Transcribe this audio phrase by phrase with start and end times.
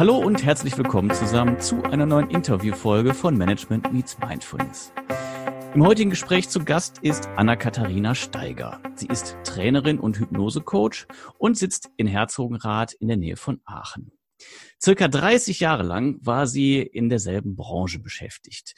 [0.00, 4.94] Hallo und herzlich willkommen zusammen zu einer neuen Interviewfolge von Management Meets Mindfulness.
[5.74, 8.80] Im heutigen Gespräch zu Gast ist Anna-Katharina Steiger.
[8.94, 11.06] Sie ist Trainerin und Hypnosecoach
[11.36, 14.10] und sitzt in Herzogenrath in der Nähe von Aachen.
[14.82, 18.72] Circa 30 Jahre lang war sie in derselben Branche beschäftigt.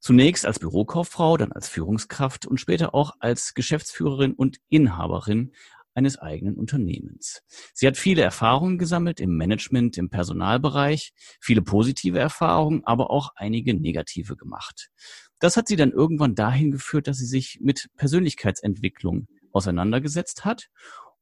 [0.00, 5.52] Zunächst als Bürokauffrau, dann als Führungskraft und später auch als Geschäftsführerin und Inhaberin
[5.94, 7.42] eines eigenen Unternehmens.
[7.74, 13.74] Sie hat viele Erfahrungen gesammelt im Management, im Personalbereich, viele positive Erfahrungen, aber auch einige
[13.74, 14.90] negative gemacht.
[15.38, 20.68] Das hat sie dann irgendwann dahin geführt, dass sie sich mit Persönlichkeitsentwicklung auseinandergesetzt hat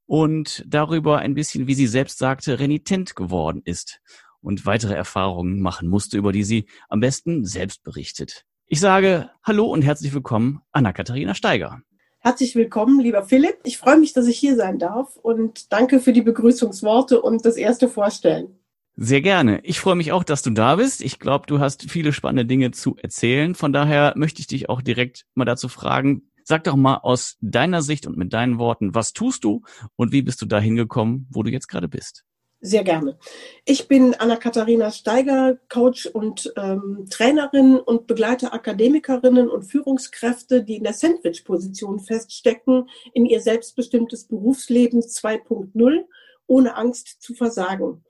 [0.06, 4.00] und darüber ein bisschen, wie sie selbst sagte, renitent geworden ist
[4.40, 8.44] und weitere Erfahrungen machen musste, über die sie am besten selbst berichtet.
[8.66, 11.82] Ich sage Hallo und herzlich willkommen, Anna-Katharina Steiger.
[12.22, 13.60] Herzlich willkommen, lieber Philipp.
[13.64, 17.56] Ich freue mich, dass ich hier sein darf und danke für die Begrüßungsworte und das
[17.56, 18.58] erste Vorstellen.
[18.94, 19.60] Sehr gerne.
[19.64, 21.00] Ich freue mich auch, dass du da bist.
[21.00, 23.54] Ich glaube, du hast viele spannende Dinge zu erzählen.
[23.54, 27.80] Von daher möchte ich dich auch direkt mal dazu fragen, sag doch mal aus deiner
[27.80, 29.62] Sicht und mit deinen Worten, was tust du
[29.96, 32.26] und wie bist du da hingekommen, wo du jetzt gerade bist?
[32.62, 33.18] Sehr gerne.
[33.64, 40.84] Ich bin Anna-Katharina Steiger, Coach und ähm, Trainerin und begleite Akademikerinnen und Führungskräfte, die in
[40.84, 46.04] der Sandwich-Position feststecken, in ihr selbstbestimmtes Berufsleben 2.0,
[46.46, 48.04] ohne Angst zu versagen.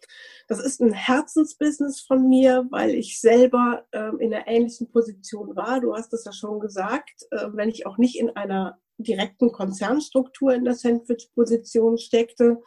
[0.48, 5.80] Das ist ein Herzensbusiness von mir, weil ich selber ähm, in einer ähnlichen Position war.
[5.80, 10.54] Du hast es ja schon gesagt, äh, wenn ich auch nicht in einer direkten Konzernstruktur
[10.54, 12.58] in der Sandwich-Position steckte,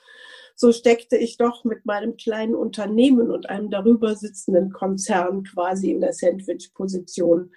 [0.56, 6.02] so steckte ich doch mit meinem kleinen Unternehmen und einem darüber sitzenden Konzern quasi in
[6.02, 7.52] der Sandwich-Position.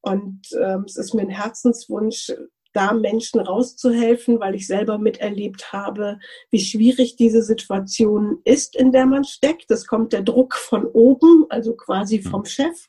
[0.00, 2.32] Und ähm, es ist mir ein Herzenswunsch,
[2.72, 6.18] da Menschen rauszuhelfen, weil ich selber miterlebt habe,
[6.50, 9.70] wie schwierig diese Situation ist, in der man steckt.
[9.70, 12.88] Es kommt der Druck von oben, also quasi vom Chef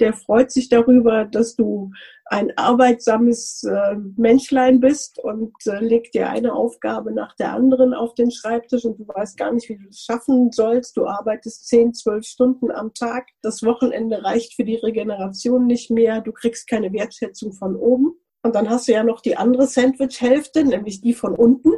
[0.00, 1.90] der freut sich darüber, dass du
[2.26, 8.14] ein arbeitsames äh, Menschlein bist und äh, legt dir eine Aufgabe nach der anderen auf
[8.14, 10.96] den Schreibtisch und du weißt gar nicht, wie du es schaffen sollst.
[10.96, 13.28] Du arbeitest zehn, zwölf Stunden am Tag.
[13.42, 16.20] Das Wochenende reicht für die Regeneration nicht mehr.
[16.20, 18.14] Du kriegst keine Wertschätzung von oben.
[18.42, 21.70] Und dann hast du ja noch die andere Sandwich-Hälfte, nämlich die von unten.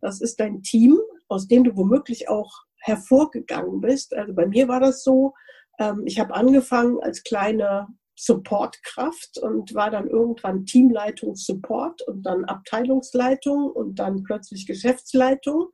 [0.00, 4.14] Das ist dein Team, aus dem du womöglich auch hervorgegangen bist.
[4.14, 5.34] Also bei mir war das so,
[5.80, 12.44] ähm, ich habe angefangen als kleine Supportkraft und war dann irgendwann Teamleitung Support und dann
[12.44, 15.70] Abteilungsleitung und dann plötzlich Geschäftsleitung.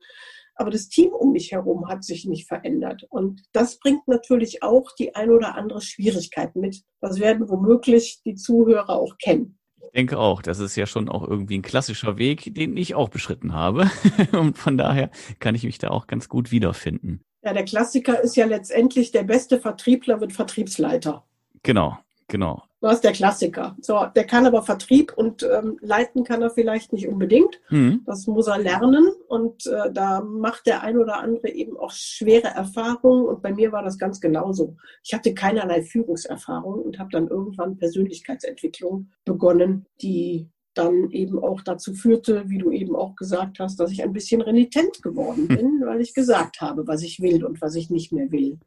[0.55, 3.03] Aber das Team um mich herum hat sich nicht verändert.
[3.09, 6.81] Und das bringt natürlich auch die ein oder andere Schwierigkeit mit.
[7.01, 9.59] Das werden womöglich die Zuhörer auch kennen.
[9.79, 13.09] Ich denke auch, das ist ja schon auch irgendwie ein klassischer Weg, den ich auch
[13.09, 13.91] beschritten habe.
[14.31, 17.26] Und von daher kann ich mich da auch ganz gut wiederfinden.
[17.47, 21.23] Ja, der Klassiker ist ja letztendlich, der beste Vertriebler wird Vertriebsleiter.
[21.63, 21.97] Genau,
[22.27, 22.61] genau.
[22.81, 23.77] Das ist der Klassiker.
[23.79, 27.61] So, der kann aber Vertrieb und ähm, leiten kann er vielleicht nicht unbedingt.
[27.69, 28.01] Mhm.
[28.05, 32.49] Das muss er lernen und äh, da macht der ein oder andere eben auch schwere
[32.49, 34.75] Erfahrungen und bei mir war das ganz genauso.
[35.01, 41.93] Ich hatte keinerlei Führungserfahrung und habe dann irgendwann Persönlichkeitsentwicklung begonnen, die dann eben auch dazu
[41.93, 45.57] führte, wie du eben auch gesagt hast, dass ich ein bisschen renitent geworden hm.
[45.57, 48.59] bin, weil ich gesagt habe, was ich will und was ich nicht mehr will.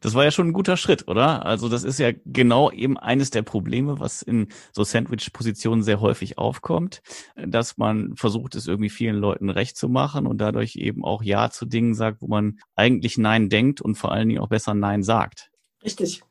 [0.00, 1.44] Das war ja schon ein guter Schritt, oder?
[1.44, 6.38] Also das ist ja genau eben eines der Probleme, was in so Sandwich-Positionen sehr häufig
[6.38, 7.02] aufkommt,
[7.36, 11.50] dass man versucht, es irgendwie vielen Leuten recht zu machen und dadurch eben auch Ja
[11.50, 15.02] zu Dingen sagt, wo man eigentlich Nein denkt und vor allen Dingen auch besser Nein
[15.02, 15.50] sagt.
[15.82, 16.22] Richtig,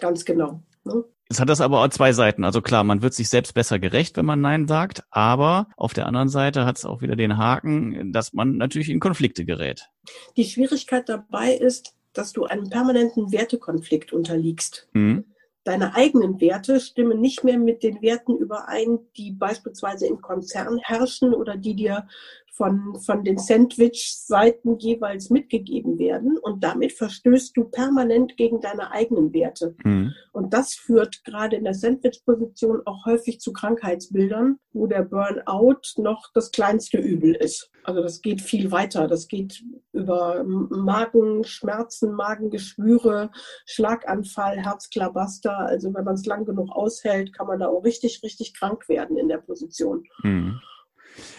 [0.00, 0.62] ganz genau.
[0.84, 1.04] Ne?
[1.32, 2.44] Es hat das aber auch zwei Seiten.
[2.44, 6.06] Also klar, man wird sich selbst besser gerecht, wenn man Nein sagt, aber auf der
[6.06, 9.88] anderen Seite hat es auch wieder den Haken, dass man natürlich in Konflikte gerät.
[10.36, 14.90] Die Schwierigkeit dabei ist, dass du einem permanenten Wertekonflikt unterliegst.
[14.92, 15.24] Mhm.
[15.64, 21.32] Deine eigenen Werte stimmen nicht mehr mit den Werten überein, die beispielsweise im Konzern herrschen
[21.32, 22.08] oder die dir
[22.52, 26.36] von, von den Sandwich-Seiten jeweils mitgegeben werden.
[26.38, 29.74] Und damit verstößt du permanent gegen deine eigenen Werte.
[29.84, 30.12] Mhm.
[30.32, 36.30] Und das führt gerade in der Sandwich-Position auch häufig zu Krankheitsbildern, wo der Burnout noch
[36.34, 37.70] das kleinste Übel ist.
[37.84, 39.08] Also das geht viel weiter.
[39.08, 43.30] Das geht über Magenschmerzen, Magengeschwüre,
[43.64, 45.56] Schlaganfall, Herzklabaster.
[45.56, 49.16] Also wenn man es lang genug aushält, kann man da auch richtig, richtig krank werden
[49.16, 50.04] in der Position.
[50.22, 50.60] Mhm.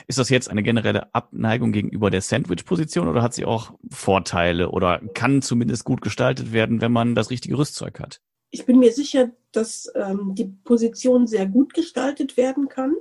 [0.07, 4.99] Ist das jetzt eine generelle Abneigung gegenüber der Sandwich-Position oder hat sie auch Vorteile oder
[5.13, 8.21] kann zumindest gut gestaltet werden, wenn man das richtige Rüstzeug hat?
[8.51, 12.95] Ich bin mir sicher, dass ähm, die Position sehr gut gestaltet werden kann.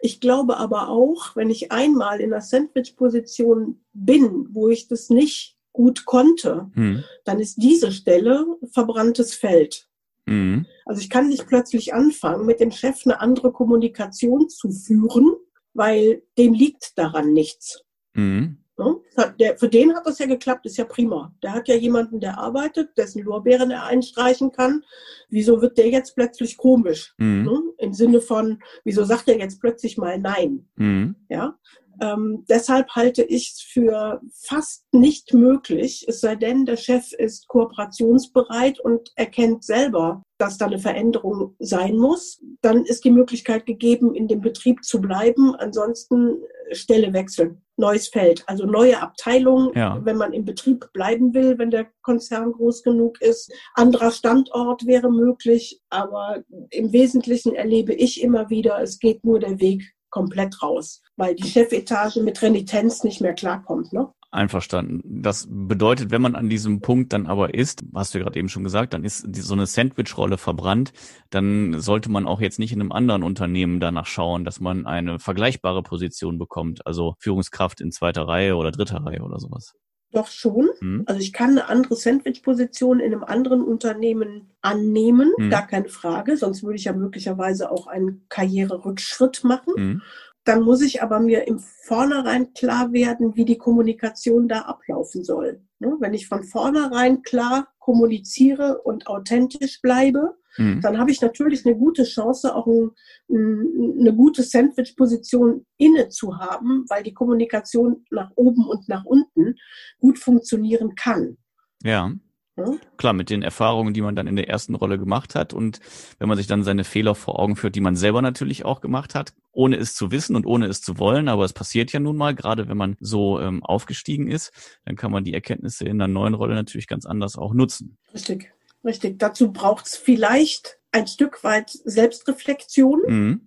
[0.00, 5.56] Ich glaube aber auch, wenn ich einmal in der Sandwich-Position bin, wo ich das nicht
[5.72, 7.04] gut konnte, mhm.
[7.24, 9.88] dann ist diese Stelle verbranntes Feld.
[10.26, 10.66] Mhm.
[10.86, 15.34] Also ich kann nicht plötzlich anfangen, mit dem Chef eine andere Kommunikation zu führen,
[15.74, 17.82] weil dem liegt daran nichts.
[18.14, 18.58] Mhm.
[18.76, 18.96] Ne?
[19.38, 21.32] Der, für den hat das ja geklappt, ist ja prima.
[21.42, 24.82] Der hat ja jemanden, der arbeitet, dessen Lorbeeren er einstreichen kann.
[25.28, 27.14] Wieso wird der jetzt plötzlich komisch?
[27.18, 27.44] Mhm.
[27.44, 27.62] Ne?
[27.78, 30.68] Im Sinne von, wieso sagt er jetzt plötzlich mal Nein?
[30.76, 31.14] Mhm.
[31.28, 31.56] Ja.
[32.00, 37.48] Ähm, deshalb halte ich es für fast nicht möglich, es sei denn, der Chef ist
[37.48, 42.42] kooperationsbereit und erkennt selber, dass da eine Veränderung sein muss.
[42.60, 45.54] Dann ist die Möglichkeit gegeben, in dem Betrieb zu bleiben.
[45.56, 46.42] Ansonsten
[46.72, 50.00] Stelle wechseln, neues Feld, also neue Abteilung, ja.
[50.04, 53.52] wenn man im Betrieb bleiben will, wenn der Konzern groß genug ist.
[53.74, 59.60] Anderer Standort wäre möglich, aber im Wesentlichen erlebe ich immer wieder, es geht nur der
[59.60, 63.92] Weg komplett raus, weil die Chefetage mit Renitenz nicht mehr klarkommt.
[63.92, 64.12] Ne?
[64.30, 65.00] Einverstanden.
[65.04, 68.48] Das bedeutet, wenn man an diesem Punkt dann aber ist, hast du ja gerade eben
[68.48, 70.92] schon gesagt, dann ist die, so eine Sandwich-Rolle verbrannt,
[71.30, 75.18] dann sollte man auch jetzt nicht in einem anderen Unternehmen danach schauen, dass man eine
[75.18, 79.74] vergleichbare Position bekommt, also Führungskraft in zweiter Reihe oder dritter Reihe oder sowas.
[80.14, 80.70] Doch schon.
[80.78, 81.02] Hm.
[81.06, 85.50] Also ich kann eine andere Sandwich-Position in einem anderen Unternehmen annehmen, hm.
[85.50, 86.36] gar keine Frage.
[86.36, 89.74] Sonst würde ich ja möglicherweise auch einen Karriererückschritt machen.
[89.76, 90.02] Hm.
[90.44, 95.60] Dann muss ich aber mir im Vornherein klar werden, wie die Kommunikation da ablaufen soll.
[95.80, 95.96] Ne?
[95.98, 100.80] Wenn ich von vornherein klar kommuniziere und authentisch bleibe, mhm.
[100.80, 102.90] dann habe ich natürlich eine gute Chance, auch ein,
[103.28, 109.56] eine gute Sandwich-Position inne zu haben, weil die Kommunikation nach oben und nach unten
[110.00, 111.36] gut funktionieren kann.
[111.82, 112.12] Ja.
[112.56, 112.66] Ja?
[112.96, 115.80] Klar, mit den Erfahrungen, die man dann in der ersten Rolle gemacht hat und
[116.18, 119.16] wenn man sich dann seine Fehler vor Augen führt, die man selber natürlich auch gemacht
[119.16, 122.16] hat, ohne es zu wissen und ohne es zu wollen, aber es passiert ja nun
[122.16, 124.52] mal, gerade wenn man so ähm, aufgestiegen ist,
[124.84, 127.98] dann kann man die Erkenntnisse in der neuen Rolle natürlich ganz anders auch nutzen.
[128.12, 128.52] Richtig,
[128.84, 129.18] richtig.
[129.18, 133.02] Dazu braucht es vielleicht ein Stück weit Selbstreflexion.
[133.06, 133.44] Mhm.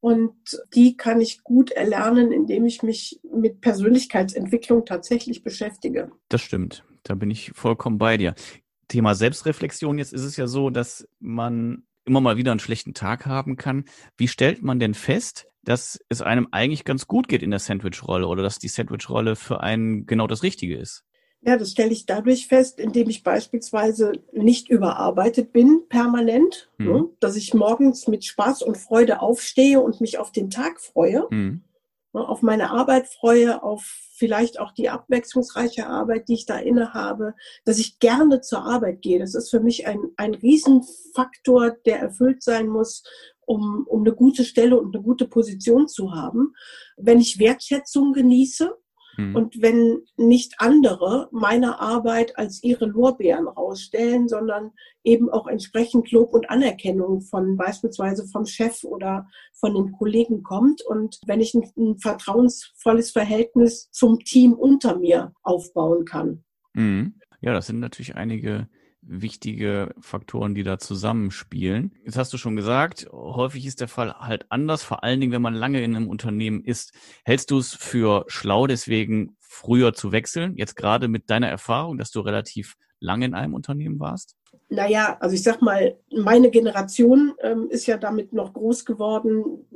[0.00, 0.34] Und
[0.74, 6.12] die kann ich gut erlernen, indem ich mich mit Persönlichkeitsentwicklung tatsächlich beschäftige.
[6.28, 6.84] Das stimmt.
[7.02, 8.34] Da bin ich vollkommen bei dir.
[8.88, 13.26] Thema Selbstreflexion, jetzt ist es ja so, dass man immer mal wieder einen schlechten Tag
[13.26, 13.84] haben kann.
[14.16, 18.28] Wie stellt man denn fest, dass es einem eigentlich ganz gut geht in der Sandwich-Rolle
[18.28, 21.04] oder dass die Sandwich-Rolle für einen genau das Richtige ist?
[21.46, 26.86] Ja, das stelle ich dadurch fest, indem ich beispielsweise nicht überarbeitet bin permanent, mhm.
[26.86, 31.28] ne, dass ich morgens mit Spaß und Freude aufstehe und mich auf den Tag freue.
[31.30, 31.62] Mhm.
[32.12, 33.84] Ne, auf meine Arbeit freue, auf
[34.16, 37.34] vielleicht auch die abwechslungsreiche Arbeit, die ich da inne habe,
[37.64, 39.20] dass ich gerne zur Arbeit gehe.
[39.20, 43.04] Das ist für mich ein, ein Riesenfaktor, der erfüllt sein muss,
[43.42, 46.54] um, um eine gute Stelle und eine gute Position zu haben.
[46.96, 48.76] Wenn ich Wertschätzung genieße,
[49.16, 49.36] Mhm.
[49.36, 54.72] Und wenn nicht andere meine Arbeit als ihre Lorbeeren rausstellen, sondern
[55.04, 60.82] eben auch entsprechend Lob und Anerkennung von beispielsweise vom Chef oder von den Kollegen kommt
[60.82, 66.44] und wenn ich ein, ein vertrauensvolles Verhältnis zum Team unter mir aufbauen kann.
[66.74, 67.14] Mhm.
[67.40, 68.68] Ja, das sind natürlich einige
[69.06, 71.92] wichtige Faktoren, die da zusammenspielen.
[72.04, 75.42] Jetzt hast du schon gesagt, häufig ist der Fall halt anders, vor allen Dingen, wenn
[75.42, 76.92] man lange in einem Unternehmen ist.
[77.24, 80.56] Hältst du es für schlau, deswegen früher zu wechseln?
[80.56, 84.36] Jetzt gerade mit deiner Erfahrung, dass du relativ lange in einem Unternehmen warst?
[84.68, 89.66] Naja, also ich sag mal, meine Generation ähm, ist ja damit noch groß geworden.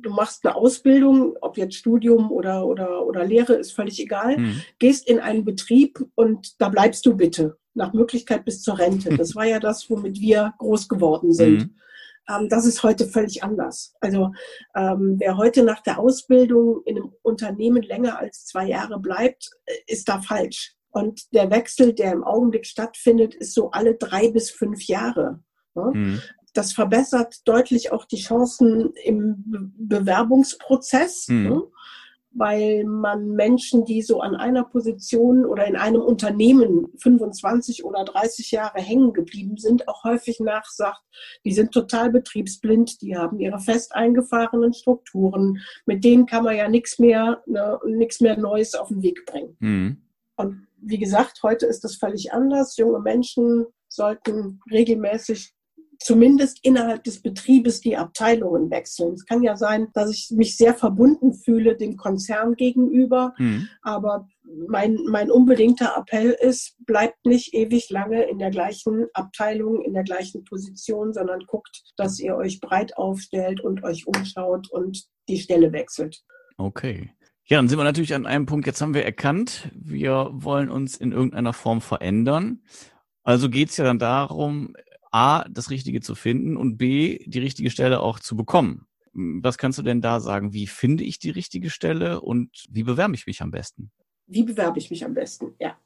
[0.00, 4.36] Du machst eine Ausbildung, ob jetzt Studium oder, oder, oder Lehre, ist völlig egal.
[4.36, 4.62] Hm.
[4.78, 9.10] Gehst in einen Betrieb und da bleibst du bitte nach Möglichkeit bis zur Rente.
[9.16, 11.62] Das war ja das, womit wir groß geworden sind.
[11.62, 11.74] Mhm.
[12.28, 13.94] Ähm, das ist heute völlig anders.
[14.00, 14.32] Also
[14.74, 19.74] ähm, wer heute nach der Ausbildung in einem Unternehmen länger als zwei Jahre bleibt, äh,
[19.86, 20.74] ist da falsch.
[20.90, 25.40] Und der Wechsel, der im Augenblick stattfindet, ist so alle drei bis fünf Jahre.
[25.74, 25.90] Ne?
[25.94, 26.22] Mhm.
[26.52, 31.28] Das verbessert deutlich auch die Chancen im Bewerbungsprozess.
[31.28, 31.48] Mhm.
[31.48, 31.62] Ne?
[32.32, 38.52] Weil man Menschen, die so an einer Position oder in einem Unternehmen 25 oder 30
[38.52, 41.02] Jahre hängen geblieben sind, auch häufig nachsagt,
[41.44, 46.68] die sind total betriebsblind, die haben ihre fest eingefahrenen Strukturen, mit denen kann man ja
[46.68, 49.56] nichts mehr, ne, nichts mehr Neues auf den Weg bringen.
[49.58, 50.02] Mhm.
[50.36, 52.76] Und wie gesagt, heute ist das völlig anders.
[52.76, 55.52] Junge Menschen sollten regelmäßig
[56.00, 59.12] zumindest innerhalb des Betriebes die Abteilungen wechseln.
[59.12, 63.68] Es kann ja sein, dass ich mich sehr verbunden fühle dem Konzern gegenüber, mhm.
[63.82, 64.26] aber
[64.66, 70.02] mein, mein unbedingter Appell ist, bleibt nicht ewig lange in der gleichen Abteilung, in der
[70.02, 75.72] gleichen Position, sondern guckt, dass ihr euch breit aufstellt und euch umschaut und die Stelle
[75.72, 76.22] wechselt.
[76.56, 77.10] Okay.
[77.44, 80.96] Ja, dann sind wir natürlich an einem Punkt, jetzt haben wir erkannt, wir wollen uns
[80.96, 82.62] in irgendeiner Form verändern.
[83.22, 84.74] Also geht's ja dann darum,
[85.10, 88.86] A, das Richtige zu finden und B, die richtige Stelle auch zu bekommen.
[89.12, 90.52] Was kannst du denn da sagen?
[90.52, 93.90] Wie finde ich die richtige Stelle und wie bewerbe ich mich am besten?
[94.26, 95.54] Wie bewerbe ich mich am besten?
[95.58, 95.76] Ja.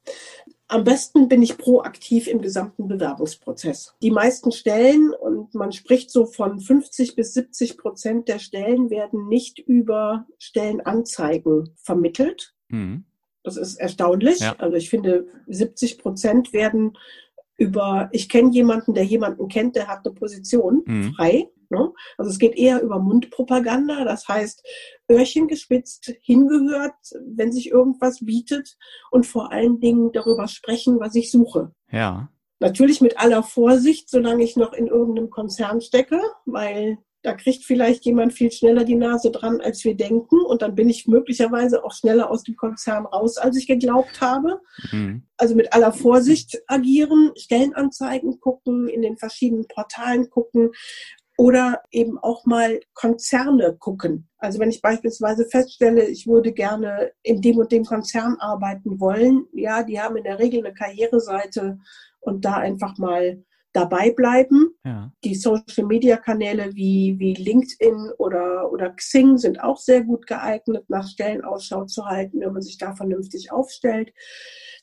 [0.69, 3.95] Am besten bin ich proaktiv im gesamten Bewerbungsprozess.
[4.03, 9.29] Die meisten Stellen, und man spricht so von 50 bis 70 Prozent der Stellen, werden
[9.29, 12.55] nicht über Stellenanzeigen vermittelt.
[12.69, 13.05] Mhm.
[13.43, 14.41] Das ist erstaunlich.
[14.41, 14.57] Ja.
[14.57, 16.99] Also ich finde, 70 Prozent werden
[17.57, 21.15] über, ich kenne jemanden, der jemanden kennt, der hat eine Position mhm.
[21.15, 21.49] frei.
[21.71, 21.93] Ne?
[22.19, 24.63] Also es geht eher über Mundpropaganda, das heißt
[25.11, 26.95] Öhrchen gespitzt, hingehört,
[27.27, 28.77] wenn sich irgendwas bietet
[29.11, 31.73] und vor allen Dingen darüber sprechen, was ich suche.
[31.91, 32.29] Ja.
[32.61, 38.05] Natürlich mit aller Vorsicht, solange ich noch in irgendeinem Konzern stecke, weil da kriegt vielleicht
[38.05, 40.41] jemand viel schneller die Nase dran, als wir denken.
[40.43, 44.61] Und dann bin ich möglicherweise auch schneller aus dem Konzern raus, als ich geglaubt habe.
[44.93, 45.23] Mhm.
[45.39, 50.71] Also mit aller Vorsicht agieren, Stellenanzeigen gucken, in den verschiedenen Portalen gucken
[51.39, 54.29] oder eben auch mal Konzerne gucken.
[54.37, 59.47] Also wenn ich beispielsweise feststelle, ich würde gerne in dem und dem Konzern arbeiten wollen,
[59.55, 61.79] ja, die haben in der Regel eine Karriereseite
[62.21, 63.43] und da einfach mal
[63.75, 64.71] dabei bleiben.
[64.85, 65.13] Ja.
[65.25, 70.85] Die Social Media Kanäle wie, wie LinkedIn oder, oder Xing sind auch sehr gut geeignet,
[70.89, 74.15] nach Stellen Ausschau zu halten, wenn man sich da vernünftig aufstellt.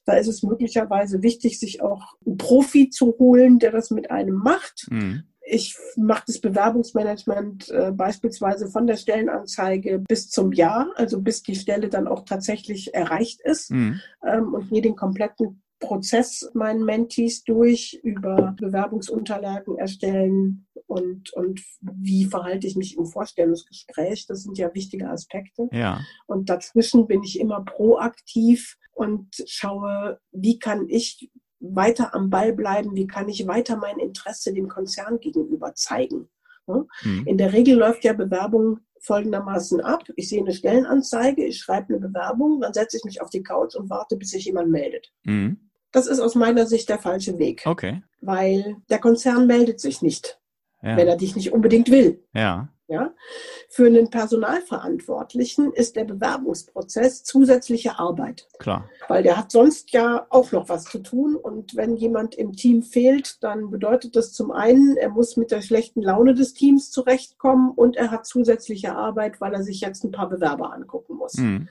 [0.06, 4.36] Da ist es möglicherweise wichtig, sich auch einen Profi zu holen, der das mit einem
[4.36, 4.88] macht.
[4.92, 11.44] Mhm ich mache das Bewerbungsmanagement äh, beispielsweise von der Stellenanzeige bis zum Jahr, also bis
[11.44, 14.00] die Stelle dann auch tatsächlich erreicht ist mhm.
[14.26, 22.26] ähm, und gehe den kompletten Prozess meinen Mentees durch über Bewerbungsunterlagen erstellen und, und wie
[22.26, 24.28] verhalte ich mich im Vorstellungsgespräch.
[24.28, 25.68] Das sind ja wichtige Aspekte.
[25.74, 26.00] Ja.
[26.28, 32.96] Und dazwischen bin ich immer proaktiv und schaue, wie kann ich weiter am Ball bleiben,
[32.96, 36.30] wie kann ich weiter mein Interesse dem Konzern gegenüber zeigen.
[36.68, 37.24] Mhm.
[37.26, 40.04] In der Regel läuft ja Bewerbung folgendermaßen ab.
[40.16, 43.76] Ich sehe eine Stellenanzeige, ich schreibe eine Bewerbung, dann setze ich mich auf die Couch
[43.76, 45.12] und warte, bis sich jemand meldet.
[45.24, 45.71] Mhm.
[45.92, 47.64] Das ist aus meiner Sicht der falsche Weg.
[47.66, 48.02] Okay.
[48.22, 50.40] Weil der Konzern meldet sich nicht,
[50.82, 50.96] ja.
[50.98, 52.24] wenn er dich nicht unbedingt will.
[52.34, 52.70] Ja.
[52.92, 53.14] Ja?
[53.70, 58.50] Für einen Personalverantwortlichen ist der Bewerbungsprozess zusätzliche Arbeit.
[58.60, 58.90] Klar.
[59.08, 61.38] Weil der hat sonst ja auch noch was zu tun.
[61.38, 65.62] Und wenn jemand im Team fehlt, dann bedeutet das zum einen, er muss mit der
[65.62, 70.12] schlechten Laune des Teams zurechtkommen und er hat zusätzliche Arbeit, weil er sich jetzt ein
[70.12, 71.36] paar Bewerber angucken muss.
[71.36, 71.70] Mhm.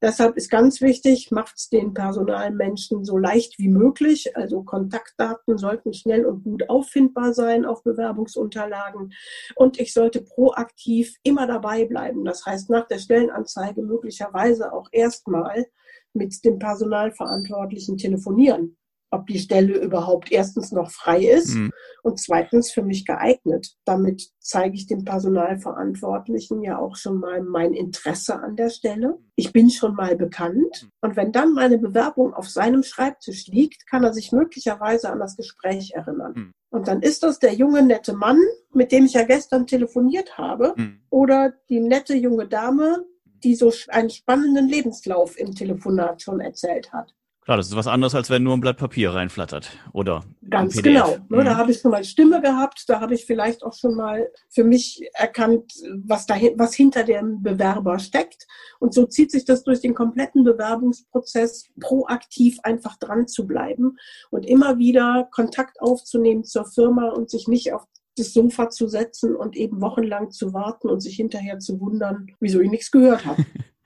[0.00, 4.36] Deshalb ist ganz wichtig, macht es den Personalmenschen so leicht wie möglich.
[4.36, 9.12] Also Kontaktdaten sollten schnell und gut auffindbar sein auf Bewerbungsunterlagen.
[9.56, 12.24] Und ich sollte proaktiv immer dabei bleiben.
[12.24, 15.66] Das heißt, nach der Stellenanzeige möglicherweise auch erstmal
[16.12, 18.76] mit dem Personalverantwortlichen telefonieren
[19.10, 21.72] ob die Stelle überhaupt erstens noch frei ist mhm.
[22.02, 23.74] und zweitens für mich geeignet.
[23.84, 29.18] Damit zeige ich dem Personalverantwortlichen ja auch schon mal mein Interesse an der Stelle.
[29.36, 34.04] Ich bin schon mal bekannt und wenn dann meine Bewerbung auf seinem Schreibtisch liegt, kann
[34.04, 36.32] er sich möglicherweise an das Gespräch erinnern.
[36.34, 36.52] Mhm.
[36.70, 38.40] Und dann ist das der junge, nette Mann,
[38.74, 41.00] mit dem ich ja gestern telefoniert habe, mhm.
[41.08, 43.06] oder die nette junge Dame,
[43.42, 47.14] die so einen spannenden Lebenslauf im Telefonat schon erzählt hat.
[47.48, 51.16] Klar, das ist was anderes, als wenn nur ein Blatt Papier reinflattert oder ganz genau.
[51.30, 51.44] Ne, mhm.
[51.46, 54.64] Da habe ich schon mal Stimme gehabt, da habe ich vielleicht auch schon mal für
[54.64, 55.72] mich erkannt,
[56.04, 58.46] was dahin, was hinter dem Bewerber steckt.
[58.80, 63.96] Und so zieht sich das durch den kompletten Bewerbungsprozess, proaktiv einfach dran zu bleiben
[64.28, 67.86] und immer wieder Kontakt aufzunehmen zur Firma und sich nicht auf
[68.18, 72.60] das Sofa zu setzen und eben wochenlang zu warten und sich hinterher zu wundern, wieso
[72.60, 73.46] ich nichts gehört habe.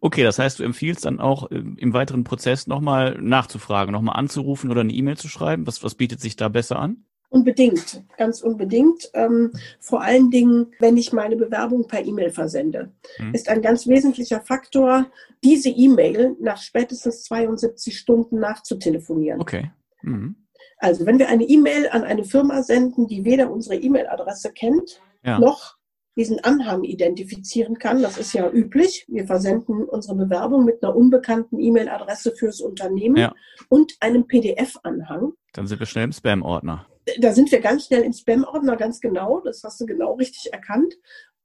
[0.00, 4.70] Okay, das heißt, du empfiehlst dann auch äh, im weiteren Prozess nochmal nachzufragen, nochmal anzurufen
[4.70, 5.66] oder eine E-Mail zu schreiben.
[5.66, 7.04] Was, was bietet sich da besser an?
[7.28, 9.10] Unbedingt, ganz unbedingt.
[9.14, 13.34] Ähm, vor allen Dingen, wenn ich meine Bewerbung per E-Mail versende, hm.
[13.34, 15.06] ist ein ganz wesentlicher Faktor,
[15.42, 19.40] diese E-Mail nach spätestens 72 Stunden nachzutelefonieren.
[19.40, 19.70] Okay.
[20.02, 20.36] Mhm.
[20.78, 25.38] Also wenn wir eine E-Mail an eine Firma senden, die weder unsere E-Mail-Adresse kennt, ja.
[25.38, 25.75] noch
[26.16, 28.02] diesen Anhang identifizieren kann.
[28.02, 29.04] Das ist ja üblich.
[29.08, 33.34] Wir versenden unsere Bewerbung mit einer unbekannten E-Mail-Adresse fürs Unternehmen ja.
[33.68, 35.34] und einem PDF-Anhang.
[35.52, 36.86] Dann sind wir schnell im Spam-Ordner.
[37.18, 39.40] Da sind wir ganz schnell im Spam-Ordner, ganz genau.
[39.40, 40.94] Das hast du genau richtig erkannt.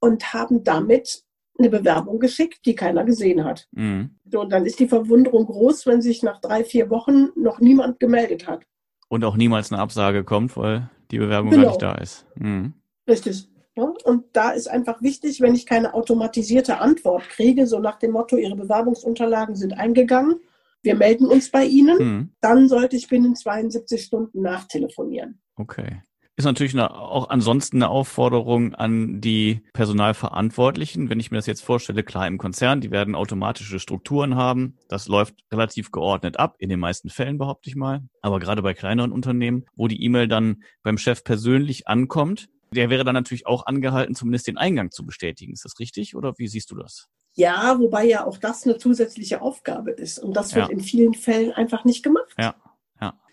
[0.00, 1.22] Und haben damit
[1.58, 3.68] eine Bewerbung geschickt, die keiner gesehen hat.
[3.72, 4.18] Mhm.
[4.34, 8.48] und dann ist die Verwunderung groß, wenn sich nach drei, vier Wochen noch niemand gemeldet
[8.48, 8.64] hat.
[9.08, 11.62] Und auch niemals eine Absage kommt, weil die Bewerbung genau.
[11.62, 12.26] gar nicht da ist.
[12.36, 12.72] Mhm.
[13.06, 13.51] Richtig.
[13.76, 18.12] Ja, und da ist einfach wichtig, wenn ich keine automatisierte Antwort kriege, so nach dem
[18.12, 20.40] Motto, Ihre Bewerbungsunterlagen sind eingegangen,
[20.82, 22.32] wir melden uns bei Ihnen, hm.
[22.40, 25.40] dann sollte ich binnen 72 Stunden nachtelefonieren.
[25.56, 26.02] Okay.
[26.34, 31.10] Ist natürlich eine, auch ansonsten eine Aufforderung an die Personalverantwortlichen.
[31.10, 34.78] Wenn ich mir das jetzt vorstelle, klar im Konzern, die werden automatische Strukturen haben.
[34.88, 38.00] Das läuft relativ geordnet ab, in den meisten Fällen behaupte ich mal.
[38.22, 43.04] Aber gerade bei kleineren Unternehmen, wo die E-Mail dann beim Chef persönlich ankommt, der wäre
[43.04, 45.52] dann natürlich auch angehalten, zumindest den Eingang zu bestätigen.
[45.52, 47.08] Ist das richtig oder wie siehst du das?
[47.34, 50.18] Ja, wobei ja auch das eine zusätzliche Aufgabe ist.
[50.18, 50.72] Und das wird ja.
[50.72, 52.34] in vielen Fällen einfach nicht gemacht.
[52.38, 52.54] Ja.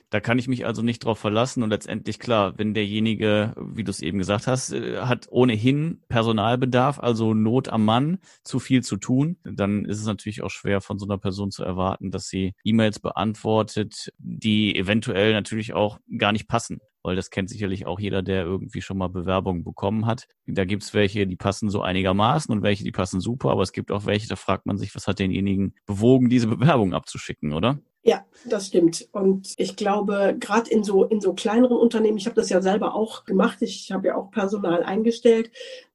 [0.09, 3.91] Da kann ich mich also nicht drauf verlassen und letztendlich klar, wenn derjenige, wie du
[3.91, 8.97] es eben gesagt hast, äh, hat ohnehin Personalbedarf, also Not am Mann, zu viel zu
[8.97, 12.53] tun, dann ist es natürlich auch schwer von so einer Person zu erwarten, dass sie
[12.63, 18.21] E-Mails beantwortet, die eventuell natürlich auch gar nicht passen weil das kennt sicherlich auch jeder,
[18.21, 20.27] der irgendwie schon mal Bewerbungen bekommen hat.
[20.45, 23.91] Da gibt's welche, die passen so einigermaßen und welche, die passen super, aber es gibt
[23.91, 27.79] auch welche, da fragt man sich, was hat denjenigen bewogen, diese Bewerbung abzuschicken, oder?
[28.09, 29.07] Ja, das stimmt.
[29.11, 32.95] Und ich glaube, gerade in so, in so kleineren Unternehmen, ich habe das ja selber
[32.95, 35.51] auch gemacht, ich habe ja auch Personal eingestellt,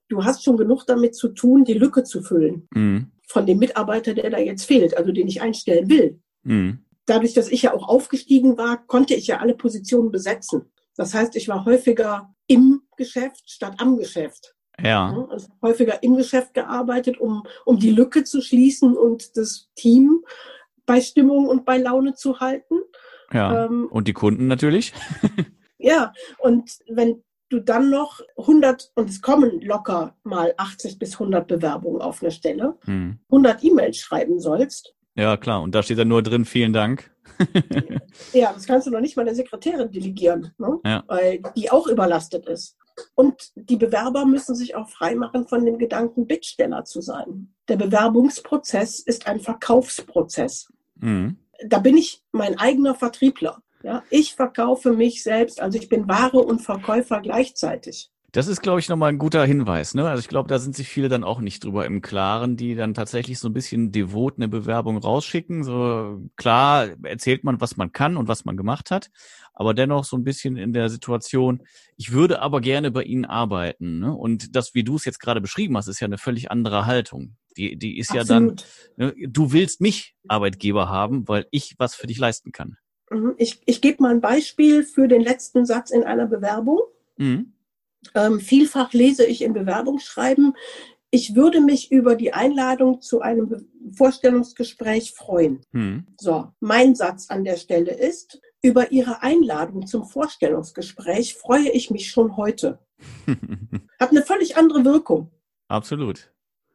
[0.08, 3.10] du hast schon genug damit zu tun, die Lücke zu füllen mhm.
[3.26, 6.20] von dem Mitarbeiter, der da jetzt fehlt, also den ich einstellen will.
[6.44, 6.84] Mhm.
[7.06, 10.70] Dadurch, dass ich ja auch aufgestiegen war, konnte ich ja alle Positionen besetzen.
[10.96, 14.54] Das heißt, ich war häufiger im Geschäft statt am Geschäft.
[14.80, 15.26] Ja.
[15.28, 20.24] Also häufiger im Geschäft gearbeitet, um, um die Lücke zu schließen und das Team
[20.86, 22.76] bei Stimmung und bei Laune zu halten.
[23.32, 23.66] Ja.
[23.66, 24.92] Ähm, und die Kunden natürlich.
[25.78, 31.46] ja, und wenn du dann noch 100, und es kommen locker mal 80 bis 100
[31.46, 33.18] Bewerbungen auf eine Stelle, hm.
[33.30, 34.94] 100 E-Mails schreiben sollst.
[35.16, 35.62] Ja, klar.
[35.62, 37.10] Und da steht dann nur drin, vielen Dank.
[38.32, 40.78] ja, das kannst du noch nicht mal der Sekretärin delegieren, ne?
[40.84, 41.04] ja.
[41.06, 42.76] weil die auch überlastet ist.
[43.14, 47.54] Und die Bewerber müssen sich auch freimachen von dem Gedanken, Bittsteller zu sein.
[47.68, 50.72] Der Bewerbungsprozess ist ein Verkaufsprozess.
[50.96, 51.38] Mhm.
[51.66, 53.62] Da bin ich mein eigener Vertriebler.
[53.82, 58.10] Ja, ich verkaufe mich selbst, also ich bin Ware und Verkäufer gleichzeitig.
[58.34, 59.94] Das ist, glaube ich, nochmal ein guter Hinweis.
[59.94, 60.08] Ne?
[60.08, 62.92] Also ich glaube, da sind sich viele dann auch nicht drüber im Klaren, die dann
[62.92, 65.62] tatsächlich so ein bisschen devot eine Bewerbung rausschicken.
[65.62, 69.12] So klar erzählt man, was man kann und was man gemacht hat,
[69.52, 71.62] aber dennoch so ein bisschen in der Situation,
[71.96, 74.00] ich würde aber gerne bei Ihnen arbeiten.
[74.00, 74.12] Ne?
[74.12, 77.36] Und das, wie du es jetzt gerade beschrieben hast, ist ja eine völlig andere Haltung.
[77.56, 78.62] Die, die ist Absolut.
[78.62, 82.78] ja dann, ne, du willst mich Arbeitgeber haben, weil ich was für dich leisten kann.
[83.10, 83.34] Mhm.
[83.38, 86.80] Ich, ich gebe mal ein Beispiel für den letzten Satz in einer Bewerbung.
[87.16, 87.53] Mhm.
[88.14, 90.54] Ähm, vielfach lese ich in Bewerbungsschreiben,
[91.14, 95.60] ich würde mich über die Einladung zu einem Vorstellungsgespräch freuen.
[95.70, 96.08] Hm.
[96.20, 102.10] So, mein Satz an der Stelle ist, über Ihre Einladung zum Vorstellungsgespräch freue ich mich
[102.10, 102.80] schon heute.
[104.00, 105.30] Hat eine völlig andere Wirkung.
[105.68, 106.32] Absolut.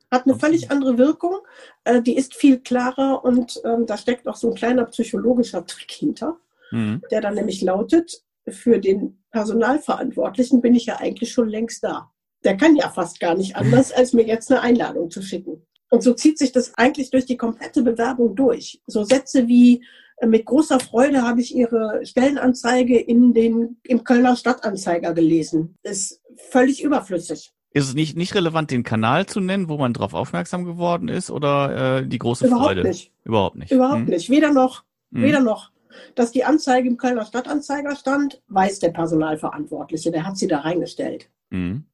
[0.09, 0.41] Hat eine Absolut.
[0.41, 1.39] völlig andere Wirkung.
[1.83, 5.91] Äh, die ist viel klarer und ähm, da steckt auch so ein kleiner psychologischer Trick
[5.91, 6.37] hinter,
[6.71, 7.01] mhm.
[7.11, 12.11] der dann nämlich lautet, für den Personalverantwortlichen bin ich ja eigentlich schon längst da.
[12.43, 15.65] Der kann ja fast gar nicht anders, als mir jetzt eine Einladung zu schicken.
[15.89, 18.81] Und so zieht sich das eigentlich durch die komplette Bewerbung durch.
[18.85, 19.83] So Sätze wie,
[20.17, 25.75] äh, mit großer Freude habe ich Ihre Stellenanzeige in den, im Kölner Stadtanzeiger gelesen.
[25.83, 27.51] Ist völlig überflüssig.
[27.71, 31.29] Ist es nicht, nicht relevant, den Kanal zu nennen, wo man darauf aufmerksam geworden ist
[31.29, 32.83] oder äh, die große Überhaupt Freude?
[32.83, 33.11] Nicht.
[33.23, 33.71] Überhaupt nicht.
[33.71, 34.05] Überhaupt hm.
[34.05, 34.29] nicht.
[34.29, 34.83] Weder noch.
[35.13, 35.21] Hm.
[35.21, 35.71] Weder noch.
[36.15, 41.29] Dass die Anzeige im Kölner Stadtanzeiger stand, weiß der Personalverantwortliche, der hat sie da reingestellt.
[41.49, 41.85] Mhm.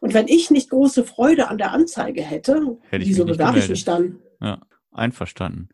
[0.00, 3.84] Und wenn ich nicht große Freude an der Anzeige hätte, hätte wieso bewerbe ich mich
[3.84, 4.18] dann?
[4.40, 5.68] Ja, einverstanden.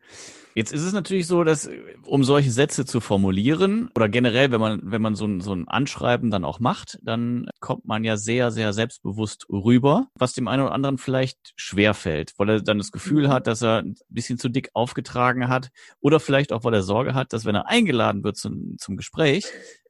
[0.54, 1.68] Jetzt ist es natürlich so, dass
[2.04, 5.66] um solche Sätze zu formulieren oder generell, wenn man wenn man so ein, so ein
[5.66, 10.62] Anschreiben dann auch macht, dann kommt man ja sehr sehr selbstbewusst rüber, was dem einen
[10.62, 14.38] oder anderen vielleicht schwer fällt, weil er dann das Gefühl hat, dass er ein bisschen
[14.38, 18.22] zu dick aufgetragen hat oder vielleicht auch weil er Sorge hat, dass wenn er eingeladen
[18.22, 19.44] wird zum, zum Gespräch,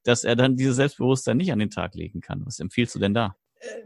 [0.05, 2.45] dass er dann dieses Selbstbewusstsein nicht an den Tag legen kann.
[2.45, 3.37] Was empfiehlst du denn da?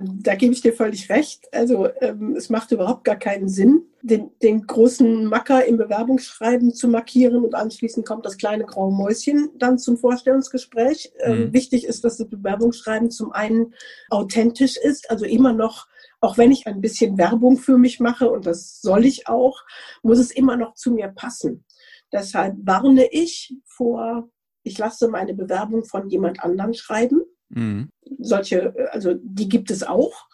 [0.01, 1.53] Da gebe ich dir völlig recht.
[1.53, 6.89] Also ähm, es macht überhaupt gar keinen Sinn, den, den großen Macker im Bewerbungsschreiben zu
[6.89, 11.13] markieren und anschließend kommt das kleine graue Mäuschen dann zum Vorstellungsgespräch.
[11.19, 11.53] Ähm, mhm.
[11.53, 13.75] Wichtig ist, dass das Bewerbungsschreiben zum einen
[14.09, 15.87] authentisch ist, also immer noch,
[16.21, 19.61] auch wenn ich ein bisschen Werbung für mich mache und das soll ich auch,
[20.03, 21.65] muss es immer noch zu mir passen.
[22.13, 24.31] Deshalb warne ich vor,
[24.63, 27.26] ich lasse meine Bewerbung von jemand anderem schreiben
[27.57, 27.89] Mhm.
[28.19, 30.27] Solche, also die gibt es auch.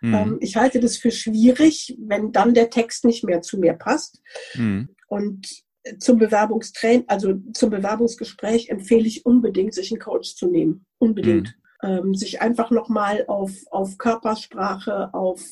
[0.00, 0.14] Mhm.
[0.14, 4.22] Ähm, ich halte das für schwierig, wenn dann der Text nicht mehr zu mir passt.
[4.54, 4.88] Mhm.
[5.08, 5.46] Und
[5.98, 10.86] zum Bewerbungstrain, also zum Bewerbungsgespräch empfehle ich unbedingt, sich einen Coach zu nehmen.
[10.98, 11.54] Unbedingt.
[11.82, 15.42] Ähm, sich einfach nochmal auf, auf Körpersprache, auf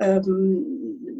[0.00, 0.64] ähm,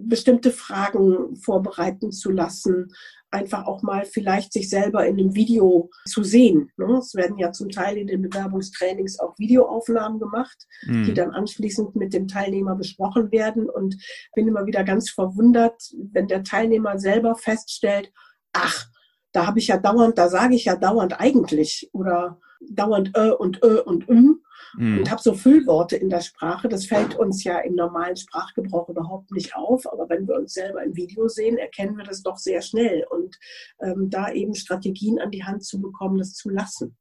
[0.03, 2.93] bestimmte Fragen vorbereiten zu lassen,
[3.31, 6.71] einfach auch mal vielleicht sich selber in einem Video zu sehen.
[6.77, 6.87] Ne?
[6.99, 11.05] Es werden ja zum Teil in den Bewerbungstrainings auch Videoaufnahmen gemacht, mhm.
[11.05, 13.69] die dann anschließend mit dem Teilnehmer besprochen werden.
[13.69, 13.97] Und
[14.35, 15.81] bin immer wieder ganz verwundert,
[16.13, 18.11] wenn der Teilnehmer selber feststellt,
[18.53, 18.87] ach,
[19.33, 23.63] da habe ich ja dauernd, da sage ich ja dauernd eigentlich oder dauernd äh und
[23.63, 24.41] äh und ähm
[24.75, 24.99] mhm.
[24.99, 26.69] und habe so Füllworte in der Sprache.
[26.69, 30.83] Das fällt uns ja im normalen Sprachgebrauch überhaupt nicht auf, aber wenn wir uns selber
[30.83, 33.39] im Video sehen, erkennen wir das doch sehr schnell und
[33.81, 36.97] ähm, da eben Strategien an die Hand zu bekommen, das zu lassen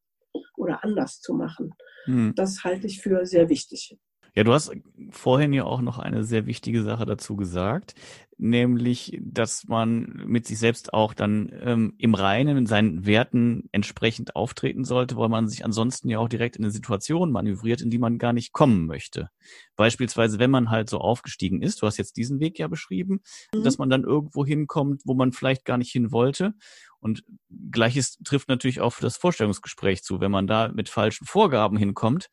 [0.55, 1.73] oder anders zu machen.
[2.05, 2.33] Mhm.
[2.35, 3.97] Das halte ich für sehr wichtig.
[4.37, 4.71] Ja, du hast
[5.09, 7.95] vorhin ja auch noch eine sehr wichtige Sache dazu gesagt,
[8.37, 14.35] nämlich, dass man mit sich selbst auch dann ähm, im Reinen in seinen Werten entsprechend
[14.35, 17.97] auftreten sollte, weil man sich ansonsten ja auch direkt in eine Situation manövriert, in die
[17.97, 19.31] man gar nicht kommen möchte.
[19.75, 23.21] Beispielsweise, wenn man halt so aufgestiegen ist, du hast jetzt diesen Weg ja beschrieben,
[23.55, 23.63] mhm.
[23.63, 26.53] dass man dann irgendwo hinkommt, wo man vielleicht gar nicht hin wollte.
[26.99, 27.23] Und
[27.71, 30.19] gleiches trifft natürlich auch für das Vorstellungsgespräch zu.
[30.19, 32.29] Wenn man da mit falschen Vorgaben hinkommt,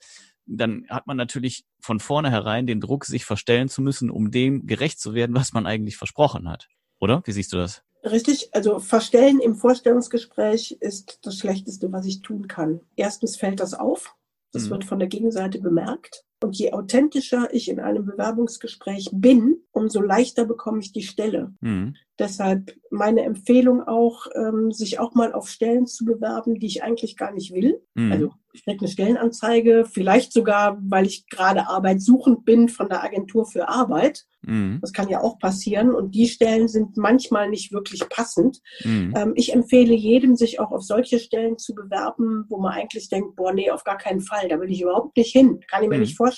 [0.46, 5.00] dann hat man natürlich von vornherein den Druck, sich verstellen zu müssen, um dem gerecht
[5.00, 6.68] zu werden, was man eigentlich versprochen hat.
[7.00, 7.22] Oder?
[7.24, 7.82] Wie siehst du das?
[8.04, 12.80] Richtig, also verstellen im Vorstellungsgespräch ist das Schlechteste, was ich tun kann.
[12.96, 14.14] Erstens fällt das auf,
[14.52, 14.70] das mhm.
[14.70, 16.24] wird von der Gegenseite bemerkt.
[16.44, 21.54] Und je authentischer ich in einem Bewerbungsgespräch bin, umso leichter bekomme ich die Stelle.
[21.62, 21.94] Mhm.
[22.18, 27.16] Deshalb meine Empfehlung auch, ähm, sich auch mal auf Stellen zu bewerben, die ich eigentlich
[27.16, 27.82] gar nicht will.
[27.94, 28.12] Mhm.
[28.12, 33.46] Also ich kriege eine Stellenanzeige, vielleicht sogar, weil ich gerade arbeitssuchend bin von der Agentur
[33.46, 34.26] für Arbeit.
[34.42, 34.78] Mhm.
[34.80, 35.92] Das kann ja auch passieren.
[35.92, 38.60] Und die Stellen sind manchmal nicht wirklich passend.
[38.84, 39.12] Mhm.
[39.16, 43.34] Ähm, ich empfehle jedem, sich auch auf solche Stellen zu bewerben, wo man eigentlich denkt,
[43.34, 45.96] boah, nee, auf gar keinen Fall, da will ich überhaupt nicht hin, kann ich mir
[45.96, 46.02] mhm.
[46.02, 46.33] nicht vorstellen,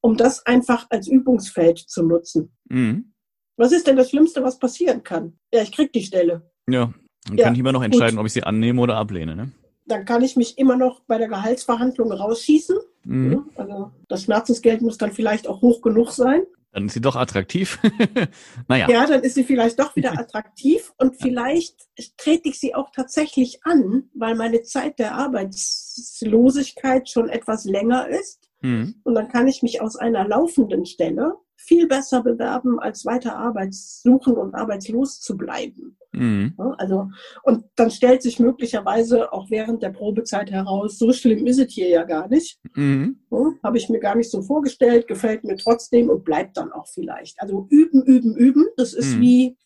[0.00, 2.52] um das einfach als Übungsfeld zu nutzen.
[2.68, 3.12] Mhm.
[3.56, 5.38] Was ist denn das Schlimmste, was passieren kann?
[5.52, 6.50] Ja, ich krieg die Stelle.
[6.68, 6.92] Ja,
[7.26, 8.20] dann ja, kann ich immer noch entscheiden, gut.
[8.20, 9.34] ob ich sie annehme oder ablehne.
[9.34, 9.52] Ne?
[9.86, 12.78] Dann kann ich mich immer noch bei der Gehaltsverhandlung rausschießen.
[13.04, 13.48] Mhm.
[13.56, 16.42] also das Schmerzensgeld muss dann vielleicht auch hoch genug sein.
[16.72, 17.78] Dann ist sie doch attraktiv.
[18.68, 18.88] naja.
[18.90, 23.64] Ja, dann ist sie vielleicht doch wieder attraktiv und vielleicht trete ich sie auch tatsächlich
[23.64, 28.47] an, weil meine Zeit der Arbeitslosigkeit schon etwas länger ist.
[28.60, 28.96] Mhm.
[29.04, 33.74] Und dann kann ich mich aus einer laufenden Stelle viel besser bewerben, als weiter Arbeit
[33.74, 35.96] suchen und arbeitslos zu bleiben.
[36.12, 36.54] Mhm.
[36.78, 37.10] Also,
[37.42, 41.88] und dann stellt sich möglicherweise auch während der Probezeit heraus, so schlimm ist es hier
[41.88, 42.58] ja gar nicht.
[42.74, 43.18] Mhm.
[43.30, 46.86] Ja, Habe ich mir gar nicht so vorgestellt, gefällt mir trotzdem und bleibt dann auch
[46.86, 47.40] vielleicht.
[47.40, 48.66] Also üben, üben, üben.
[48.76, 49.20] Das ist mhm.
[49.20, 49.56] wie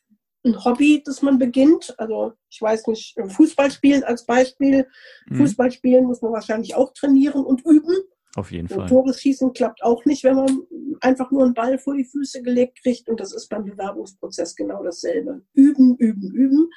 [0.45, 1.95] ein Hobby, das man beginnt.
[1.99, 4.87] Also ich weiß nicht, Fußball spielen als Beispiel.
[5.27, 5.37] Mhm.
[5.37, 7.95] Fußball spielen muss man wahrscheinlich auch trainieren und üben.
[8.35, 8.88] Auf jeden Fall.
[8.88, 10.62] Tore schießen klappt auch nicht, wenn man
[11.01, 13.09] einfach nur einen Ball vor die Füße gelegt kriegt.
[13.09, 15.42] Und das ist beim Bewerbungsprozess genau dasselbe.
[15.53, 16.71] Üben, üben, üben.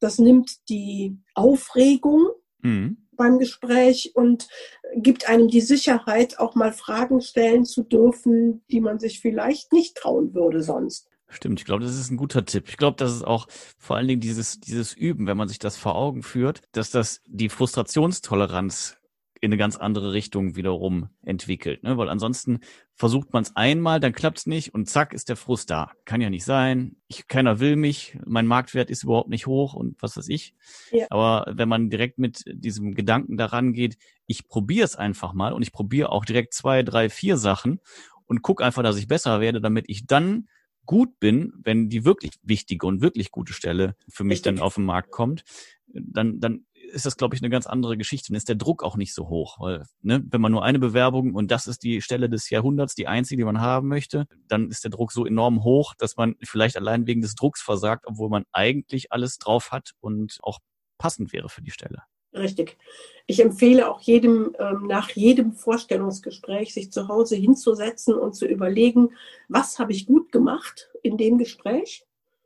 [0.00, 2.28] Das nimmt die Aufregung
[2.62, 2.96] mhm.
[3.12, 4.48] beim Gespräch und
[4.96, 9.96] gibt einem die Sicherheit, auch mal Fragen stellen zu dürfen, die man sich vielleicht nicht
[9.96, 11.08] trauen würde sonst.
[11.28, 12.68] Stimmt, ich glaube, das ist ein guter Tipp.
[12.68, 15.76] Ich glaube, das ist auch vor allen Dingen dieses, dieses Üben, wenn man sich das
[15.76, 18.96] vor Augen führt, dass das die Frustrationstoleranz
[19.44, 21.82] in eine ganz andere Richtung wiederum entwickelt.
[21.82, 21.98] Ne?
[21.98, 22.60] Weil ansonsten
[22.94, 25.92] versucht man es einmal, dann klappt es nicht und zack ist der Frust da.
[26.06, 26.96] Kann ja nicht sein.
[27.08, 30.54] Ich, keiner will mich, mein Marktwert ist überhaupt nicht hoch und was weiß ich.
[30.90, 31.06] Ja.
[31.10, 35.62] Aber wenn man direkt mit diesem Gedanken daran geht, ich probiere es einfach mal und
[35.62, 37.80] ich probiere auch direkt zwei, drei, vier Sachen
[38.24, 40.48] und guck einfach, dass ich besser werde, damit ich dann
[40.86, 44.54] gut bin, wenn die wirklich wichtige und wirklich gute Stelle für mich Richtig.
[44.56, 45.44] dann auf den Markt kommt,
[45.86, 48.28] dann, dann ist das, glaube ich, eine ganz andere Geschichte.
[48.28, 51.34] Dann ist der Druck auch nicht so hoch, weil, ne, wenn man nur eine Bewerbung
[51.34, 54.84] und das ist die Stelle des Jahrhunderts, die einzige, die man haben möchte, dann ist
[54.84, 58.44] der Druck so enorm hoch, dass man vielleicht allein wegen des Drucks versagt, obwohl man
[58.52, 60.60] eigentlich alles drauf hat und auch
[60.96, 62.02] passend wäre für die Stelle.
[62.32, 62.78] Richtig.
[63.26, 69.10] Ich empfehle auch jedem, ähm, nach jedem Vorstellungsgespräch, sich zu Hause hinzusetzen und zu überlegen,
[69.48, 72.04] was habe ich gut gemacht in dem Gespräch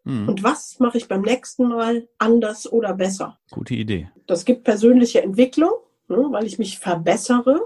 [0.09, 0.29] Mhm.
[0.29, 3.38] Und was mache ich beim nächsten Mal anders oder besser?
[3.51, 4.11] Gute Idee.
[4.27, 5.73] Das gibt persönliche Entwicklung,
[6.09, 7.61] ne, weil ich mich verbessere.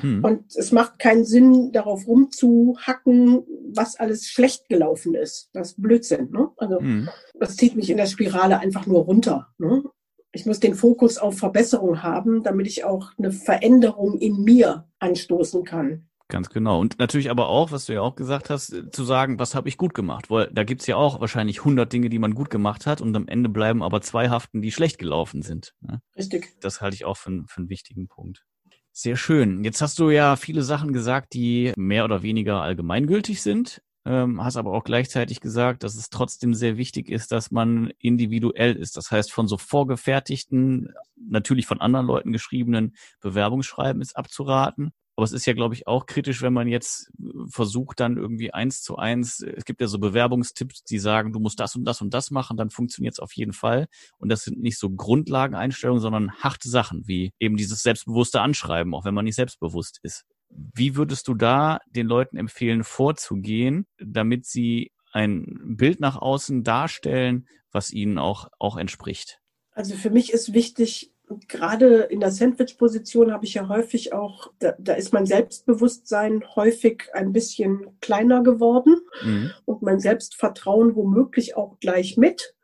[0.00, 0.24] Mhm.
[0.24, 5.50] Und es macht keinen Sinn, darauf rumzuhacken, was alles schlecht gelaufen ist.
[5.52, 6.30] Das ist Blödsinn.
[6.30, 6.50] Ne?
[6.56, 7.08] Also mhm.
[7.34, 9.48] das zieht mich in der Spirale einfach nur runter.
[9.58, 9.82] Ne?
[10.30, 15.64] Ich muss den Fokus auf Verbesserung haben, damit ich auch eine Veränderung in mir anstoßen
[15.64, 16.08] kann.
[16.28, 16.78] Ganz genau.
[16.78, 19.68] Und natürlich aber auch, was du ja auch gesagt hast, äh, zu sagen, was habe
[19.68, 20.30] ich gut gemacht?
[20.30, 23.28] Weil da gibt's ja auch wahrscheinlich 100 Dinge, die man gut gemacht hat und am
[23.28, 25.74] Ende bleiben aber zwei haften, die schlecht gelaufen sind.
[25.80, 26.02] Ne?
[26.16, 26.54] Richtig.
[26.60, 28.44] Das halte ich auch für, für einen wichtigen Punkt.
[28.92, 29.64] Sehr schön.
[29.64, 34.56] Jetzt hast du ja viele Sachen gesagt, die mehr oder weniger allgemeingültig sind ähm, hast
[34.56, 38.96] aber auch gleichzeitig gesagt, dass es trotzdem sehr wichtig ist, dass man individuell ist.
[38.96, 44.92] Das heißt, von so vorgefertigten, natürlich von anderen Leuten geschriebenen Bewerbungsschreiben ist abzuraten.
[45.18, 48.54] Aber es ist ja, glaube ich, auch kritisch, wenn man jetzt äh, versucht, dann irgendwie
[48.54, 52.00] eins zu eins, es gibt ja so Bewerbungstipps, die sagen, du musst das und das
[52.00, 53.88] und das machen, dann funktioniert es auf jeden Fall.
[54.18, 59.04] Und das sind nicht so Grundlageneinstellungen, sondern harte Sachen, wie eben dieses selbstbewusste Anschreiben, auch
[59.04, 60.24] wenn man nicht selbstbewusst ist.
[60.50, 67.48] Wie würdest du da den Leuten empfehlen, vorzugehen, damit sie ein Bild nach außen darstellen,
[67.72, 69.40] was ihnen auch, auch entspricht?
[69.72, 71.10] Also für mich ist wichtig,
[71.48, 77.04] gerade in der Sandwich-Position habe ich ja häufig auch, da, da, ist mein Selbstbewusstsein häufig
[77.12, 79.50] ein bisschen kleiner geworden mhm.
[79.64, 82.54] und mein Selbstvertrauen womöglich auch gleich mit.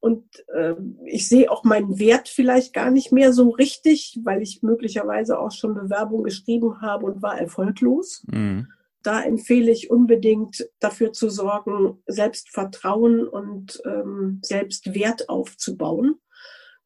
[0.00, 0.24] Und
[0.54, 0.74] äh,
[1.04, 5.52] ich sehe auch meinen Wert vielleicht gar nicht mehr so richtig, weil ich möglicherweise auch
[5.52, 8.24] schon Bewerbung geschrieben habe und war erfolglos.
[8.30, 8.68] Mhm.
[9.02, 16.16] Da empfehle ich unbedingt dafür zu sorgen, Selbstvertrauen und ähm, Selbstwert aufzubauen.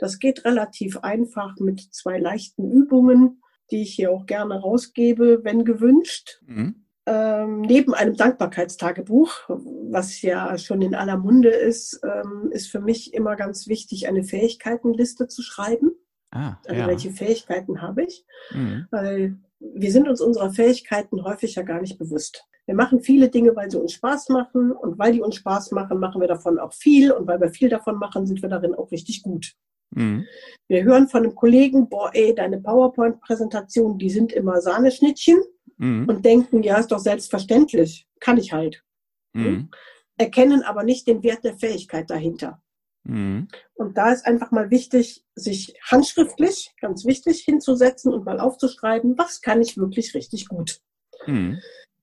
[0.00, 5.64] Das geht relativ einfach mit zwei leichten Übungen, die ich hier auch gerne rausgebe, wenn
[5.64, 6.40] gewünscht.
[6.46, 12.80] Mhm ähm, neben einem Dankbarkeitstagebuch, was ja schon in aller Munde ist, ähm, ist für
[12.80, 15.90] mich immer ganz wichtig, eine Fähigkeitenliste zu schreiben.
[16.30, 16.86] Ah, also ja.
[16.86, 18.24] welche Fähigkeiten habe ich?
[18.52, 18.86] Mhm.
[18.90, 22.44] Weil wir sind uns unserer Fähigkeiten häufig ja gar nicht bewusst.
[22.66, 25.98] Wir machen viele Dinge, weil sie uns Spaß machen und weil die uns Spaß machen,
[25.98, 28.90] machen wir davon auch viel und weil wir viel davon machen, sind wir darin auch
[28.92, 29.54] richtig gut.
[29.90, 30.26] Mhm.
[30.68, 35.42] Wir hören von einem Kollegen, boah, ey, deine PowerPoint-Präsentationen, die sind immer Sahneschnittchen
[35.78, 36.08] mhm.
[36.08, 38.84] und denken, ja, ist doch selbstverständlich, kann ich halt.
[39.32, 39.70] Mhm.
[40.16, 42.62] Erkennen aber nicht den Wert der Fähigkeit dahinter.
[43.04, 43.48] Mhm.
[43.74, 49.40] Und da ist einfach mal wichtig, sich handschriftlich, ganz wichtig, hinzusetzen und mal aufzuschreiben, was
[49.40, 50.80] kann ich wirklich richtig gut.
[51.26, 51.60] Mhm.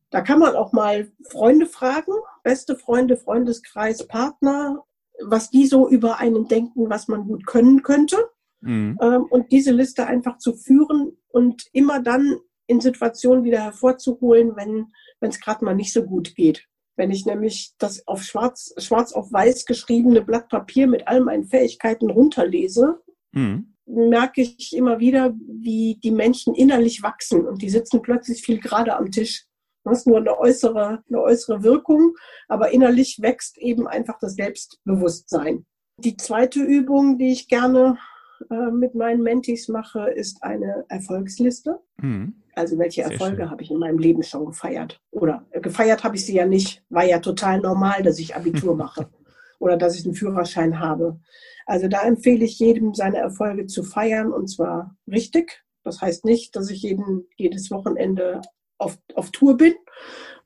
[0.10, 4.84] Da kann man auch mal Freunde fragen, beste Freunde, Freundeskreis, Partner,
[5.24, 8.18] was die so über einen denken, was man gut können könnte.
[8.62, 8.98] Mhm.
[9.02, 14.92] Ähm, und diese Liste einfach zu führen und immer dann in Situationen wieder hervorzuholen, wenn
[15.20, 16.68] wenn es gerade mal nicht so gut geht.
[16.98, 21.46] Wenn ich nämlich das auf schwarz, schwarz auf weiß geschriebene Blatt Papier mit all meinen
[21.46, 23.00] Fähigkeiten runterlese,
[23.32, 23.76] mhm.
[23.86, 28.98] merke ich immer wieder, wie die Menschen innerlich wachsen und die sitzen plötzlich viel gerade
[28.98, 29.46] am Tisch.
[29.84, 32.16] Das ist nur eine äußere, eine äußere Wirkung,
[32.48, 35.66] aber innerlich wächst eben einfach das Selbstbewusstsein.
[36.00, 37.98] Die zweite Übung, die ich gerne
[38.50, 41.80] äh, mit meinen Mentis mache, ist eine Erfolgsliste.
[42.02, 42.42] Mhm.
[42.58, 45.00] Also welche Sehr Erfolge habe ich in meinem Leben schon gefeiert?
[45.12, 46.84] Oder äh, gefeiert habe ich sie ja nicht.
[46.90, 49.08] War ja total normal, dass ich Abitur mache
[49.60, 51.20] oder dass ich einen Führerschein habe.
[51.68, 55.64] Also da empfehle ich jedem, seine Erfolge zu feiern und zwar richtig.
[55.84, 58.42] Das heißt nicht, dass ich jeden, jedes Wochenende
[58.80, 59.76] auf, auf Tour bin,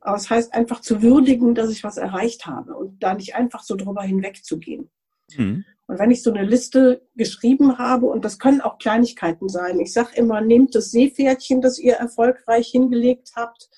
[0.01, 3.63] aber es heißt einfach zu würdigen, dass ich was erreicht habe und da nicht einfach
[3.63, 4.89] so drüber hinwegzugehen.
[5.37, 5.63] Mhm.
[5.91, 9.91] Und wenn ich so eine Liste geschrieben habe, und das können auch Kleinigkeiten sein, ich
[9.91, 13.69] sage immer, nehmt das Seepferdchen, das ihr erfolgreich hingelegt habt,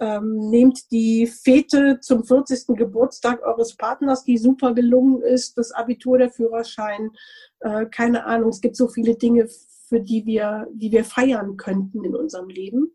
[0.00, 2.68] ähm, nehmt die Fete zum 40.
[2.68, 7.10] Geburtstag eures Partners, die super gelungen ist, das Abitur, der Führerschein,
[7.60, 9.46] äh, keine Ahnung, es gibt so viele Dinge,
[9.90, 12.94] für die wir, die wir feiern könnten in unserem Leben.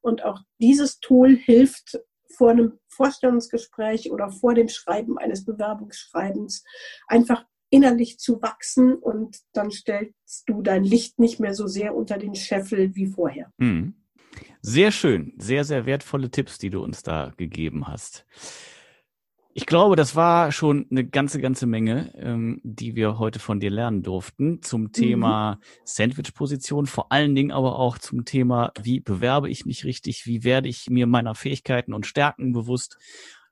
[0.00, 2.00] Und auch dieses Tool hilft
[2.38, 6.64] vor einem Vorstellungsgespräch oder vor dem Schreiben eines Bewerbungsschreibens
[7.06, 12.18] einfach innerlich zu wachsen und dann stellst du dein Licht nicht mehr so sehr unter
[12.18, 13.50] den Scheffel wie vorher.
[13.58, 13.94] Mhm.
[14.60, 18.26] Sehr schön, sehr, sehr wertvolle Tipps, die du uns da gegeben hast.
[19.54, 23.70] Ich glaube, das war schon eine ganze, ganze Menge, ähm, die wir heute von dir
[23.70, 25.60] lernen durften zum Thema mhm.
[25.84, 30.68] Sandwich-Position, vor allen Dingen aber auch zum Thema, wie bewerbe ich mich richtig, wie werde
[30.68, 32.98] ich mir meiner Fähigkeiten und Stärken bewusst,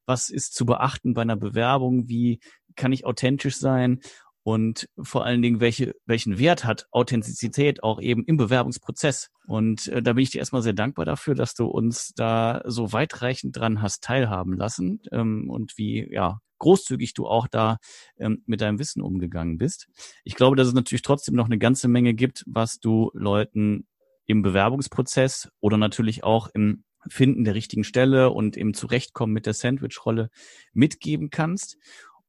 [0.07, 2.41] was ist zu beachten bei einer Bewerbung, wie
[2.77, 4.01] kann ich authentisch sein
[4.45, 9.31] und vor allen Dingen, welche, welchen Wert hat Authentizität auch eben im Bewerbungsprozess.
[9.47, 12.93] Und äh, da bin ich dir erstmal sehr dankbar dafür, dass du uns da so
[12.93, 17.79] weitreichend dran hast teilhaben lassen ähm, und wie ja großzügig du auch da
[18.19, 19.89] ähm, mit deinem Wissen umgegangen bist.
[20.25, 23.87] Ich glaube, dass es natürlich trotzdem noch eine ganze Menge gibt, was du Leuten
[24.27, 29.55] im Bewerbungsprozess oder natürlich auch im Finden der richtigen Stelle und im Zurechtkommen mit der
[29.55, 30.31] Sandwich-Rolle
[30.73, 31.79] mitgeben kannst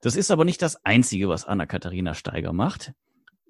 [0.00, 2.92] Das ist aber nicht das Einzige, was Anna-Katharina Steiger macht.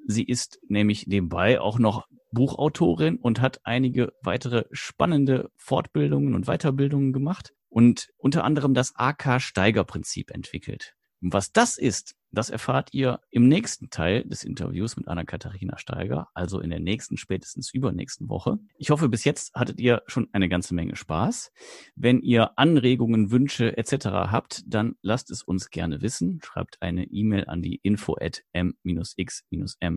[0.06, 7.12] Sie ist nämlich nebenbei auch noch Buchautorin und hat einige weitere spannende Fortbildungen und Weiterbildungen
[7.12, 10.94] gemacht und unter anderem das AK-Steiger-Prinzip entwickelt.
[11.20, 16.28] Und was das ist, das erfahrt ihr im nächsten Teil des Interviews mit Anna-Katharina Steiger,
[16.32, 18.58] also in der nächsten, spätestens übernächsten Woche.
[18.78, 21.52] Ich hoffe, bis jetzt hattet ihr schon eine ganze Menge Spaß.
[21.94, 24.06] Wenn ihr Anregungen, Wünsche etc.
[24.06, 26.40] habt, dann lasst es uns gerne wissen.
[26.42, 29.92] Schreibt eine E-Mail an die info at m-x-m.net.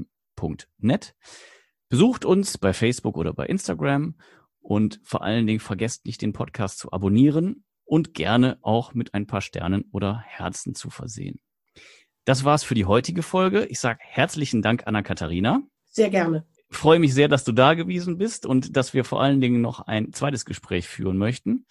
[1.88, 4.15] Besucht uns bei Facebook oder bei Instagram
[4.60, 9.28] und vor allen Dingen vergesst nicht, den Podcast zu abonnieren und gerne auch mit ein
[9.28, 11.39] paar Sternen oder Herzen zu versehen.
[12.25, 13.65] Das war's für die heutige Folge.
[13.65, 15.61] Ich sage herzlichen Dank, Anna-Katharina.
[15.91, 16.43] Sehr gerne.
[16.71, 19.61] Ich freue mich sehr, dass du da gewesen bist und dass wir vor allen Dingen
[19.61, 21.65] noch ein zweites Gespräch führen möchten.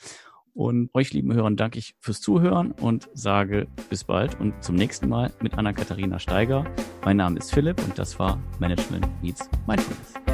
[0.54, 5.08] Und euch, lieben Hörern, danke ich fürs Zuhören und sage bis bald und zum nächsten
[5.08, 6.64] Mal mit Anna-Katharina Steiger.
[7.04, 10.33] Mein Name ist Philipp und das war Management Meets Mindfulness.